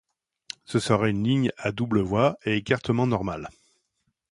Ce 0.65 0.79
sera 0.79 1.09
une 1.09 1.23
ligne 1.23 1.51
à 1.59 1.71
double 1.71 1.99
voie 2.01 2.35
et 2.43 2.55
écartement 2.55 3.05
normal. 3.05 3.51